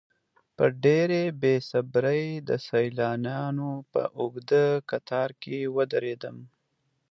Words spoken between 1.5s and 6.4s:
صبرۍ د سیلانیانو په اوږده کتار کې ودرېدم.